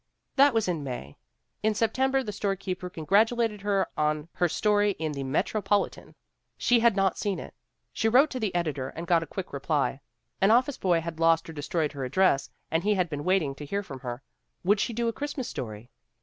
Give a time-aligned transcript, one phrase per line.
[0.41, 1.15] "That was in May;
[1.61, 6.15] in September the storekeeper con gratulated her on her story in the Metropolitan.
[6.57, 7.53] She had not seen it.
[7.93, 10.01] She wrote to the editor and got a quick reply.
[10.41, 13.63] An office boy had lost or destroyed her address and he had been waiting to
[13.63, 14.23] hear from her.
[14.63, 15.91] Would she do a Christmas story?